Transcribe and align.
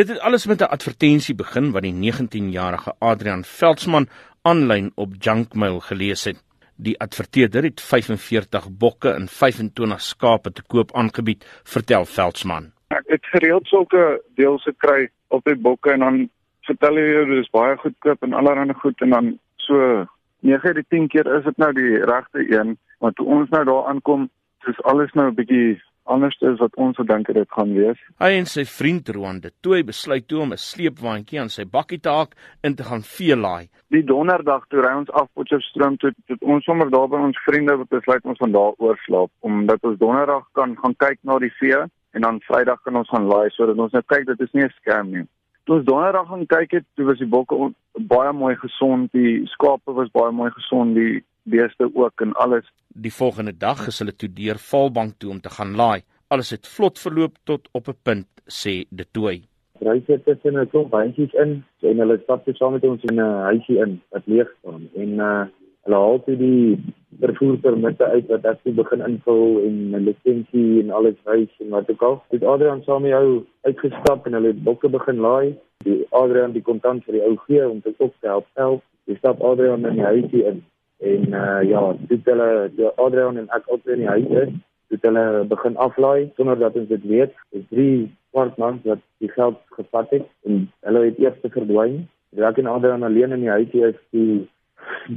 Dit 0.00 0.08
het 0.08 0.20
alles 0.20 0.46
met 0.46 0.60
'n 0.60 0.72
advertensie 0.76 1.34
begin 1.34 1.72
wat 1.72 1.82
die 1.82 1.92
19-jarige 1.92 2.92
Adrian 2.98 3.44
Veldsmann 3.44 4.08
aanlyn 4.42 4.92
op 4.94 5.10
Junkmail 5.18 5.80
gelees 5.80 6.24
het. 6.24 6.38
Die 6.76 7.00
adverteerder 7.00 7.62
het 7.62 7.80
45 7.80 8.70
bokke 8.78 9.10
en 9.10 9.28
25 9.28 10.00
skape 10.00 10.52
te 10.52 10.62
koop 10.62 10.92
aangebied, 10.92 11.44
vertel 11.64 12.04
Veldsmann. 12.04 12.72
Ek 12.88 13.02
het 13.06 13.26
gereeld 13.26 13.66
sulke 13.66 14.22
deels 14.34 14.62
gekry 14.62 15.10
op 15.28 15.44
die 15.44 15.56
bokke 15.56 15.90
en 15.90 15.98
dan 15.98 16.30
vertel 16.60 16.96
jy 16.96 17.06
jy 17.06 17.24
dis 17.34 17.50
baie 17.50 17.76
goedkoop 17.76 18.22
en 18.22 18.32
allerlei 18.32 18.72
goed 18.72 19.00
en 19.00 19.10
dan 19.10 19.38
so 19.56 20.06
9 20.40 20.74
uit 20.74 20.88
10 20.88 21.08
keer 21.08 21.36
is 21.36 21.44
dit 21.44 21.56
nou 21.56 21.72
die 21.72 22.04
regte 22.04 22.58
een, 22.58 22.78
want 22.98 23.16
toe 23.16 23.26
ons 23.26 23.48
nou 23.48 23.64
daar 23.64 23.86
aankom, 23.86 24.30
is 24.66 24.82
alles 24.82 25.12
nou 25.12 25.28
'n 25.28 25.34
bietjie 25.34 25.82
anders 26.04 26.36
as 26.42 26.58
wat 26.58 26.76
ons 26.76 26.96
gedink 26.96 27.26
het 27.30 27.36
dit 27.36 27.50
gaan 27.56 27.72
wees. 27.74 28.00
Hy 28.22 28.30
en 28.38 28.46
sy 28.46 28.64
vriend 28.68 29.08
Roan 29.14 29.40
de 29.40 29.52
Tooi 29.60 29.82
besluit 29.84 30.26
toe 30.28 30.40
om 30.40 30.52
'n 30.52 30.56
sleepwaandjie 30.56 31.40
aan 31.40 31.48
sy 31.48 31.64
bakkie 31.64 32.00
te 32.00 32.10
haak 32.10 32.34
in 32.62 32.74
te 32.74 32.84
gaan 32.84 33.02
vee 33.02 33.36
laai. 33.36 33.68
Die 33.88 34.04
donderdag 34.04 34.66
toe 34.68 34.80
ry 34.80 34.94
ons 34.96 35.10
af 35.10 35.28
Potchefstroom 35.34 35.96
toe, 35.96 36.12
het 36.26 36.42
ons 36.42 36.64
sommer 36.64 36.90
daar 36.90 37.08
by 37.08 37.16
ons 37.16 37.38
vriende 37.46 37.76
besluit 37.88 38.24
ons 38.24 38.38
van 38.38 38.52
daar 38.52 38.74
oorslaap 38.78 39.30
omdat 39.40 39.78
ons 39.82 39.98
donderdag 39.98 40.44
kan 40.52 40.76
gaan 40.76 40.94
kyk 40.96 41.18
na 41.22 41.38
die 41.38 41.54
vee 41.60 41.80
en 42.12 42.20
dan 42.20 42.40
Vrydag 42.40 42.82
kan 42.82 42.96
ons 42.96 43.08
gaan 43.08 43.26
laai 43.26 43.50
sodat 43.50 43.78
ons 43.78 43.92
nou 43.92 44.02
kyk 44.06 44.26
dit 44.26 44.40
is 44.40 44.52
nie 44.52 44.64
'n 44.64 44.74
scam 44.80 45.10
nie. 45.10 45.26
Toe 45.64 45.76
ons 45.76 45.84
donderdag 45.84 46.26
gaan 46.28 46.46
kyk 46.46 46.70
het, 46.70 46.84
toe 46.96 47.04
was 47.06 47.18
die 47.18 47.26
bokke 47.26 47.72
baie 47.92 48.32
mooi 48.32 48.56
gesond, 48.56 49.12
die 49.12 49.46
skape 49.46 49.92
was 49.92 50.10
baie 50.10 50.32
mooi 50.32 50.50
gesond, 50.50 50.94
die 50.94 51.24
beeste 51.42 51.90
ook 51.94 52.20
en 52.20 52.32
alles. 52.32 52.66
Die 52.88 53.12
volgende 53.12 53.56
dag 53.56 53.86
is 53.86 53.98
hulle 53.98 54.16
toe 54.16 54.32
deur 54.32 54.58
Valbank 54.58 55.18
toe 55.18 55.30
om 55.30 55.40
te 55.40 55.50
gaan 55.50 55.76
laai. 55.76 56.02
Alles 56.28 56.50
het 56.50 56.66
vlot 56.66 56.98
verloop 56.98 57.36
tot 57.44 57.68
op 57.72 57.88
'n 57.88 57.96
punt, 58.02 58.28
sê 58.46 58.84
De 58.90 59.06
Tooi. 59.10 59.42
Ry 59.80 60.02
sit 60.06 60.24
tussen 60.24 60.58
'n 60.58 60.68
klomp 60.68 60.90
bandjies 60.90 61.32
in 61.32 61.64
en 61.80 61.98
hulle 61.98 62.20
stap 62.22 62.44
toe 62.44 62.54
saam 62.54 62.72
met 62.72 62.84
ons 62.84 63.02
in 63.02 63.20
'n 63.20 63.42
huisie 63.50 63.78
in 63.78 64.00
wat 64.10 64.22
leeg 64.26 64.48
staan 64.58 64.88
en 64.94 65.10
uh 65.18 65.44
hulle 65.84 65.96
haal 65.96 66.20
toe 66.24 66.36
die 66.36 66.78
vervoerpermitte 67.20 68.04
uit 68.04 68.26
wat 68.32 68.44
ek 68.44 68.58
toe 68.64 68.72
begin 68.72 69.02
invul 69.06 69.60
en 69.66 69.76
'n 69.96 70.04
lisensie 70.08 70.80
en 70.82 70.90
alles 70.90 71.18
wys 71.24 71.52
en 71.60 71.68
wat 71.76 71.90
ook 71.90 72.02
al. 72.02 72.22
Dit 72.30 72.44
Adrian 72.44 72.82
saam 72.82 73.02
met 73.02 73.10
jou 73.10 73.44
uitgestap 73.62 74.26
en 74.26 74.32
hulle 74.32 74.52
het 74.52 74.64
bokke 74.64 74.88
begin 74.88 75.18
laai. 75.26 75.56
Die 75.84 76.06
Adrian 76.10 76.52
die 76.52 76.62
kontant 76.62 77.04
vir 77.04 77.12
die 77.12 77.24
ou 77.24 77.36
gee 77.46 77.68
om 77.68 77.80
te 77.80 77.94
op 77.96 78.14
te 78.20 78.26
help 78.26 78.46
help. 78.54 78.82
Dis 79.04 79.18
stap 79.18 79.40
Adrian 79.40 79.86
in 79.86 79.94
die 79.94 80.04
huisie 80.04 80.44
in 80.44 80.64
en 81.00 81.32
uh 81.32 81.60
ja, 81.68 81.82
dit 82.08 82.24
hulle 82.24 82.70
die 82.76 82.88
Adrian 82.96 83.38
en 83.40 83.48
ek 83.56 83.68
op 83.72 83.86
in 83.88 84.02
die 84.02 84.08
huis 84.08 84.32
is, 84.44 84.54
dit 84.92 85.02
hulle 85.06 85.44
begin 85.48 85.76
aflaai 85.76 86.30
sonder 86.36 86.58
dat 86.60 86.76
ons 86.76 86.88
dit 86.88 87.04
weet. 87.08 87.34
Dis 87.56 87.66
drie 87.72 87.94
kwart 88.34 88.58
mans 88.60 88.84
wat 88.84 89.02
die 89.24 89.30
geld 89.32 89.60
gevat 89.76 90.10
het 90.16 90.26
en 90.48 90.66
hulle 90.86 91.04
het 91.08 91.20
eers 91.22 91.38
verdwyn. 91.46 92.02
Ek 92.36 92.60
en 92.62 92.70
Adrian 92.70 93.06
alleen 93.06 93.32
in 93.36 93.46
die 93.46 93.54
huis 93.54 93.76
is 93.90 94.00
die 94.16 94.48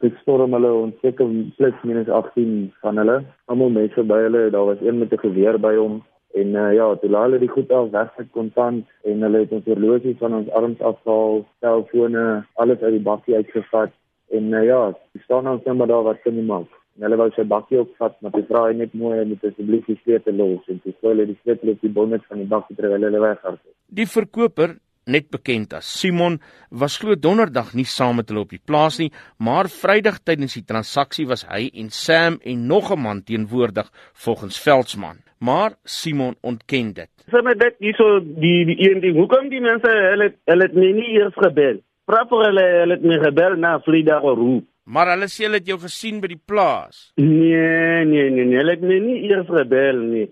dit 0.00 0.16
storm 0.22 0.54
hulle 0.56 0.72
ons 0.72 0.96
seker 1.04 1.28
plus 1.58 1.84
minus 1.84 2.08
18 2.08 2.72
van 2.82 3.02
hulle. 3.02 3.20
Almal 3.52 3.72
mense 3.76 4.02
by 4.02 4.22
hulle, 4.26 4.48
daar 4.54 4.70
was 4.72 4.80
een 4.80 4.98
met 4.98 5.12
'n 5.12 5.24
geweer 5.26 5.58
by 5.60 5.74
hom 5.76 6.02
en 6.36 6.48
uh, 6.54 6.72
ja, 6.74 6.86
toe 7.00 7.10
laai 7.10 7.22
hulle 7.22 7.38
die 7.38 7.48
goed 7.48 7.70
af 7.72 7.90
weg 7.90 8.10
met 8.18 8.30
kontant 8.30 8.84
en 9.08 9.22
hulle 9.24 9.38
het 9.44 9.52
ons 9.52 9.64
horlosie 9.64 10.16
van 10.18 10.34
ons 10.34 10.50
arms 10.50 10.80
afhaal, 10.80 11.46
selfone, 11.60 12.44
alles 12.54 12.82
uit 12.82 12.92
die 12.96 13.06
bakkie 13.08 13.36
uitgevat 13.36 13.92
En 14.34 14.52
uh, 14.52 14.64
ja, 14.66 14.80
ek 15.14 15.22
staan 15.24 15.44
nou 15.44 15.58
net 15.58 15.76
maar 15.76 15.90
daar 15.92 16.06
wat 16.08 16.22
kan 16.24 16.38
maak. 16.46 16.70
En 16.96 17.04
hulle 17.04 17.18
wou 17.20 17.28
sy 17.36 17.44
bakkie 17.44 17.82
opvat, 17.82 18.16
maar 18.24 18.32
hy 18.32 18.42
vra 18.48 18.64
net 18.72 18.94
mooi 18.96 19.20
met 19.28 19.44
asseblief 19.44 19.84
die 19.90 19.98
sleutel 20.00 20.38
los 20.40 20.64
en 20.72 20.80
sy 20.80 20.94
sê 20.94 21.10
hulle 21.10 21.28
die 21.28 21.38
sleutel 21.42 21.74
op 21.74 21.84
die 21.84 21.92
bonnet 21.92 22.24
van 22.30 22.40
die 22.40 22.48
bakkie 22.48 22.76
terwyl 22.78 23.04
hulle 23.04 23.20
weghardloop. 23.20 23.74
Die 24.00 24.08
verkoper 24.08 24.78
net 25.06 25.28
bekend 25.30 25.74
as 25.76 25.86
Simon 26.00 26.40
was 26.70 26.96
glo 26.98 27.14
donderdag 27.14 27.74
nie 27.78 27.86
saam 27.86 28.16
met 28.18 28.32
hulle 28.32 28.42
op 28.46 28.54
die 28.54 28.62
plaas 28.62 28.98
nie, 28.98 29.12
maar 29.38 29.70
Vrydag 29.70 30.22
tydens 30.26 30.56
die 30.58 30.64
transaksie 30.66 31.28
was 31.30 31.44
hy 31.50 31.68
en 31.82 31.92
Sam 31.94 32.40
en 32.42 32.66
nog 32.66 32.90
'n 32.92 33.02
man 33.04 33.22
teenwoordig 33.22 33.90
volgens 34.24 34.58
Veldsmann. 34.58 35.22
Maar 35.38 35.76
Simon 35.84 36.34
ontken 36.40 36.92
dit. 36.94 37.10
Sê 37.30 37.42
my 37.42 37.54
dit 37.54 37.74
hierso 37.78 38.20
die 38.20 38.64
die 38.64 38.78
een 38.88 39.00
ding, 39.00 39.16
hoekom 39.16 39.48
die 39.48 39.60
mense 39.60 39.86
hulle 39.86 40.32
hulle 40.46 40.62
het 40.64 40.74
my 40.74 40.90
nie 40.92 41.10
eers 41.18 41.34
gebel? 41.36 41.82
Praat 42.06 42.30
hulle 42.30 42.62
hulle 42.62 42.94
het 42.94 43.04
my 43.04 43.18
gebel 43.18 43.56
na 43.58 43.76
Vrydag 43.82 44.22
hoe. 44.22 44.60
Maar 44.86 45.08
hulle 45.16 45.26
sê 45.26 45.48
hulle 45.48 45.58
het 45.58 45.66
jou 45.66 45.78
gesien 45.82 46.20
by 46.22 46.28
die 46.30 46.42
plaas. 46.50 47.08
Nee, 47.18 48.04
nee, 48.06 48.28
nee, 48.30 48.44
nee, 48.44 48.58
hulle 48.60 48.76
het 48.76 48.84
my 48.86 48.98
nie 49.02 49.16
eers 49.26 49.48
gebel 49.50 50.02
nie. 50.12 50.26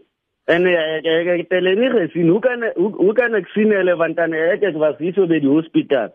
En 0.47 0.69
ek 0.71 1.09
ek 1.11 1.31
het 1.33 1.57
hulle 1.57 1.73
nie 1.81 1.91
gesien. 1.97 2.31
Hoe 2.31 2.41
kan 2.45 2.63
hoe, 2.77 2.91
hoe 3.01 3.15
kan 3.19 3.35
ek 3.35 3.51
sien 3.57 3.75
hulle 3.75 3.97
want 3.99 4.21
dan 4.21 4.37
ek 4.39 4.63
ek 4.71 4.79
was 4.79 5.01
hier 5.03 5.17
so 5.17 5.27
by 5.27 5.41
die 5.43 5.51
hospitaal. 5.51 6.13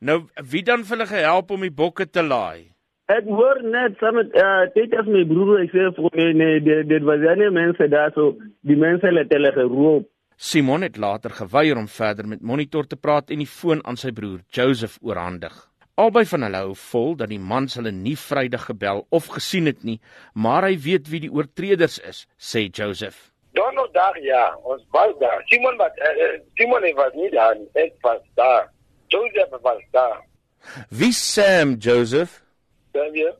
Nou 0.00 0.22
wie 0.54 0.62
dan 0.64 0.86
vir 0.86 0.96
hulle 0.96 1.08
gehelp 1.10 1.52
om 1.52 1.66
die 1.68 1.74
bokke 1.82 2.08
te 2.08 2.24
laai? 2.24 2.70
Ek 3.12 3.28
hoor 3.28 3.60
net 3.66 4.00
saam 4.00 4.16
met 4.16 4.32
uh, 4.38 4.64
dit 4.72 4.96
as 4.96 5.10
my 5.12 5.26
broer 5.28 5.66
ek 5.66 5.76
sê 5.76 5.90
vir 5.98 6.08
my 6.08 6.28
nee, 6.40 6.64
dit 6.64 6.88
dit 6.88 7.04
was 7.04 7.20
ja 7.20 7.36
nie 7.36 7.52
mense 7.52 7.90
daar 7.92 8.16
so 8.16 8.32
die 8.64 8.80
mense 8.80 9.12
het 9.12 9.36
hulle 9.36 9.52
geroep. 9.58 10.08
Simon 10.42 10.82
het 10.82 10.96
later 10.96 11.30
geweier 11.30 11.76
om 11.78 11.88
verder 11.88 12.26
met 12.28 12.40
Monitor 12.42 12.86
te 12.86 12.96
praat 12.96 13.28
en 13.30 13.38
die 13.38 13.46
foon 13.46 13.78
aan 13.86 13.94
sy 14.00 14.10
broer 14.10 14.40
Joseph 14.50 14.96
oorhandig. 14.98 15.52
Albei 16.02 16.24
van 16.26 16.42
hulle 16.42 16.62
hou 16.64 16.72
vol 16.80 17.12
dat 17.20 17.30
die 17.30 17.38
mans 17.38 17.76
hulle 17.78 17.92
nie 17.94 18.16
Vrydag 18.18 18.64
gebel 18.72 19.04
of 19.14 19.28
gesien 19.36 19.70
het 19.70 19.84
nie, 19.86 20.00
maar 20.34 20.66
hy 20.66 20.72
weet 20.82 21.06
wie 21.12 21.20
die 21.22 21.30
oortreders 21.30 22.00
is, 22.10 22.24
sê 22.42 22.64
Joseph. 22.66 23.28
Donderdag 23.54 24.18
ja, 24.26 24.48
ons 24.66 24.82
was 24.96 25.14
daar. 25.20 25.44
Simon 25.52 25.78
wat 25.78 26.02
uh, 26.02 26.34
Simon 26.58 26.88
was 26.98 27.14
nie 27.20 27.30
daar 27.36 27.54
nie, 27.60 27.68
ek 27.84 27.94
was 28.02 28.26
daar. 28.34 28.66
Joseph 29.14 29.54
was 29.62 29.86
daar. 29.94 30.18
Wie 30.90 31.12
Sam 31.12 31.76
Joseph? 31.78 32.40
Sam 32.98 33.14
ja. 33.14 33.30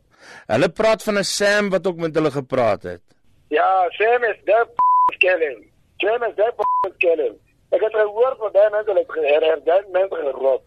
Hulle 0.55 0.71
praat 0.71 1.03
van 1.03 1.19
'n 1.19 1.27
Sam 1.27 1.75
wat 1.75 1.87
ook 1.87 1.99
met 2.07 2.15
hulle 2.15 2.31
gepraat 2.31 2.87
het. 2.93 3.03
Ja, 3.51 3.91
Sam 3.99 4.31
is 4.31 4.39
daar 4.47 4.71
skelling. 5.19 5.72
Jam 6.03 6.23
is 6.23 6.35
daar 6.35 6.53
op 6.59 6.95
skelling. 6.95 7.35
Ek 7.71 7.81
het 7.81 7.95
gehoor 7.95 8.35
van 8.39 8.51
daai 8.53 8.71
mense 8.75 8.95
het 8.97 9.11
geher 9.17 9.61
dan 9.65 9.85
mense 9.95 10.17
gerop 10.25 10.63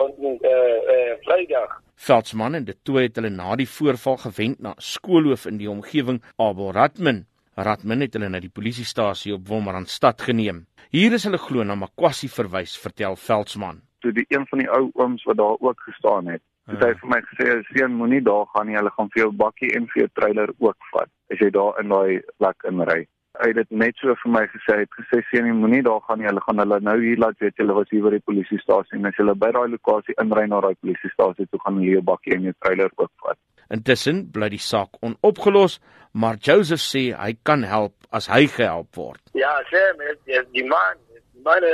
van 0.00 0.12
eh 0.50 0.78
eh 0.92 1.16
Vrydag. 1.26 1.74
Veldsmann 1.94 2.54
en 2.54 2.64
dit 2.64 2.78
toe 2.82 2.96
het 3.00 3.16
hulle 3.16 3.30
na 3.30 3.56
die 3.56 3.68
voorval 3.68 4.16
gewend 4.16 4.60
na 4.60 4.72
skoolhoof 4.76 5.44
in 5.46 5.58
die 5.58 5.70
omgewing 5.70 6.22
Abel 6.36 6.72
Radmin. 6.72 7.26
Radmin 7.54 8.00
het 8.00 8.16
hulle 8.16 8.28
na 8.28 8.40
die 8.40 8.54
polisiestasie 8.58 9.34
op 9.34 9.48
Wolmaranstad 9.48 10.22
geneem. 10.22 10.64
Hier 10.90 11.12
is 11.12 11.24
hulle 11.24 11.38
glo 11.38 11.64
na 11.64 11.74
Makwassi 11.74 12.28
verwys, 12.28 12.78
vertel 12.78 13.16
Veldsmann. 13.16 13.82
Toe 14.00 14.12
die 14.12 14.26
een 14.28 14.46
van 14.46 14.58
die 14.58 14.70
ou 14.70 14.90
ooms 14.94 15.24
wat 15.24 15.36
daar 15.36 15.56
ook 15.60 15.80
gestaan 15.80 16.26
het, 16.26 16.42
het 16.66 16.82
hy 16.84 16.94
vir 17.02 17.08
my 17.08 17.20
gesê: 17.28 17.60
"Seun, 17.74 17.92
moenie 17.92 18.22
daar 18.22 18.46
gaan 18.54 18.66
nie. 18.66 18.76
Hulle 18.76 18.90
gaan 18.96 19.12
vir 19.12 19.22
jou 19.22 19.32
bakkie 19.32 19.74
en 19.76 19.86
vir 19.92 20.02
jou 20.02 20.10
trailer 20.14 20.48
ook 20.58 20.90
vat 20.92 21.10
as 21.30 21.38
jy 21.38 21.50
daar 21.50 21.80
in 21.80 21.88
daai 21.88 22.20
plek 22.38 22.64
inry." 22.72 23.06
Hy 23.38 23.50
het 23.50 23.58
dit 23.60 23.76
net 23.82 24.00
so 24.00 24.14
vir 24.22 24.32
my 24.34 24.44
gesê 24.52 24.76
hy 24.76 24.84
het 24.84 24.96
gesê 24.98 25.20
sien 25.28 25.46
jy 25.46 25.54
moenie 25.56 25.82
daar 25.86 26.00
gaan 26.06 26.18
nie. 26.20 26.28
Hulle 26.30 26.42
gaan 26.46 26.62
hulle 26.62 26.80
nou 26.84 26.96
hier 27.02 27.20
laat 27.22 27.38
weet 27.42 27.60
hulle 27.62 27.76
was 27.76 27.90
hier 27.92 28.06
by 28.06 28.14
die 28.16 28.24
polisiestasie 28.30 28.98
en 28.98 29.10
as 29.10 29.20
hulle 29.20 29.34
by 29.38 29.52
daai 29.54 29.68
lokasie 29.74 30.16
inry 30.22 30.46
na 30.48 30.62
daai 30.64 30.74
polisiestasie 30.80 31.46
toe 31.46 31.60
gaan 31.64 31.78
hulle 31.78 31.98
jou 31.98 32.04
bakkie 32.10 32.34
en 32.36 32.48
jou 32.48 32.56
trailer 32.58 32.90
ook 32.96 33.12
vat 33.26 33.38
intussen 33.74 34.22
bly 34.32 34.48
die 34.52 34.62
saak 34.62 34.98
onopgelos 35.04 35.78
maar 36.12 36.38
Joseph 36.40 36.82
sê 36.82 37.04
hy 37.14 37.34
kan 37.44 37.64
help 37.68 37.94
as 38.10 38.28
hy 38.32 38.46
gehelp 38.48 38.96
word. 38.96 39.20
Ja 39.36 39.52
sê 39.72 39.82
met 40.00 40.18
die 40.56 40.64
man 40.68 40.96
man 41.44 41.64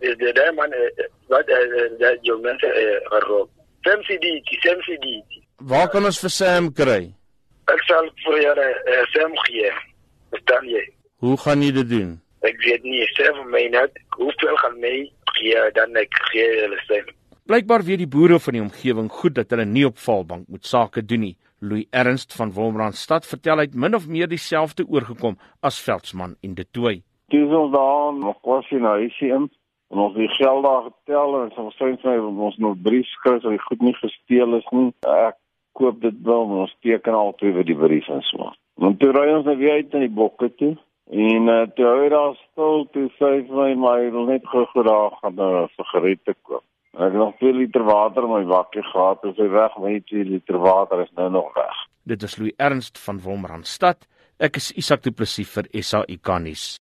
is 0.00 0.16
die 0.20 0.32
daai 0.36 0.52
man 0.58 0.74
wat 1.32 1.52
dat 2.02 2.26
jou 2.26 2.38
mense 2.42 2.72
gerop 3.12 3.50
SMCD 3.86 4.40
SMCD 4.60 5.06
waar 5.72 5.88
kan 5.92 6.04
ons 6.04 6.20
vir 6.20 6.34
Sam 6.34 6.72
kry? 6.74 7.02
Ek 7.72 7.80
sal 7.88 8.10
vir 8.26 8.42
julle 8.42 8.66
Sam 9.14 9.32
gee. 9.46 9.70
Verstaan 10.34 10.66
jy 10.68 10.82
Hoe 11.24 11.36
gaan 11.40 11.62
jy 11.64 11.70
dit 11.72 11.88
doen? 11.88 12.10
Ek 12.44 12.58
weet 12.60 12.82
nie, 12.84 12.98
sê 13.16 13.30
vir 13.32 13.46
my 13.48 13.62
net, 13.72 13.94
hoeveel 14.18 14.56
gaan 14.60 14.74
my 14.82 14.96
gee 15.38 15.62
dan 15.78 15.96
ek 15.96 16.18
gee 16.28 16.48
hulle 16.58 16.76
stem. 16.82 17.06
Blykbaar 17.48 17.84
weet 17.86 18.02
die 18.02 18.10
boere 18.10 18.36
van 18.42 18.56
die 18.58 18.60
omgewing 18.60 19.08
goed 19.08 19.38
dat 19.38 19.54
hulle 19.54 19.64
nie 19.64 19.86
op 19.88 19.96
Valbank 20.02 20.50
moet 20.52 20.68
sake 20.68 21.04
doen 21.08 21.24
nie. 21.24 21.36
Louis 21.64 21.86
Ernst 21.90 22.36
van 22.36 22.52
Wolmaranstad 22.52 23.24
vertel 23.24 23.62
hy 23.62 23.64
het 23.70 23.78
min 23.86 23.96
of 23.96 24.04
meer 24.12 24.28
dieselfde 24.28 24.84
oorgekom 24.84 25.38
as 25.64 25.78
Veldsmann 25.80 26.36
en 26.44 26.58
De 26.58 26.66
Tooy. 26.68 27.00
Dis 27.32 27.48
ons 27.48 27.72
daar 27.72 28.12
nog 28.18 28.36
was 28.44 28.68
in 28.76 28.84
huisie 28.84 29.32
in 29.32 29.48
en 29.94 30.02
ons 30.04 30.20
het 30.20 30.36
geld 30.36 30.64
daar 30.68 30.84
getel 30.90 31.40
en 31.40 31.56
ons 31.64 31.80
sê 31.80 31.94
vir 32.04 32.28
ons 32.28 32.60
nog 32.60 32.76
brief 32.84 33.08
skryf 33.14 33.40
dat 33.40 33.56
die 33.56 33.66
goed 33.70 33.88
nie 33.88 33.96
gesteel 34.02 34.60
is 34.60 34.68
nie. 34.76 34.90
Ek 35.08 35.40
koop 35.72 36.04
dit 36.04 36.20
wel, 36.28 36.52
ons 36.60 36.76
teken 36.84 37.16
al 37.16 37.32
twee 37.40 37.56
vir 37.56 37.64
die 37.64 37.78
brief 37.86 38.12
en 38.12 38.20
so. 38.28 38.52
Want 38.76 39.00
toe 39.00 39.14
ry 39.16 39.30
ons 39.32 39.48
nou 39.48 39.56
weer 39.56 39.80
uit 39.80 39.96
in 39.96 40.04
die 40.04 40.12
bokke 40.12 40.52
toe. 40.60 40.74
En 41.06 41.46
uh, 41.46 41.62
toe 41.78 41.86
hy 41.86 42.08
daar 42.10 42.34
stil 42.34 42.88
toe 42.90 43.04
sê 43.14 43.28
hy 43.30 43.42
vir 43.46 43.58
my 43.58 43.68
maar 43.78 44.00
hy 44.02 44.08
wil 44.14 44.26
net 44.26 44.46
gou 44.50 44.64
gou 44.72 44.82
daar 44.86 45.14
gaan 45.20 45.36
'n 45.36 45.44
uh, 45.46 45.62
eh, 45.62 45.68
sigarette 45.76 46.34
koop. 46.42 46.64
Ek 46.96 47.12
het 47.12 47.20
nog 47.20 47.36
2 47.38 47.52
liter 47.52 47.84
water 47.84 48.24
in 48.24 48.32
my 48.32 48.44
bakkie 48.44 48.82
gehad 48.82 49.22
en 49.22 49.34
sy 49.36 49.48
weg 49.52 49.76
met 49.78 50.06
2 50.06 50.24
liter 50.24 50.58
water 50.58 51.02
is 51.02 51.12
nou 51.14 51.30
nog 51.30 51.54
weg. 51.54 51.76
Dit 52.02 52.22
is 52.22 52.36
Louis 52.38 52.54
Ernst 52.56 52.98
van 52.98 53.20
Wolmaranstad. 53.20 54.08
Ek 54.38 54.56
is 54.56 54.72
Isak 54.72 55.02
Du 55.02 55.10
Plessis 55.10 55.48
vir 55.48 55.68
SAICanis. 55.72 56.66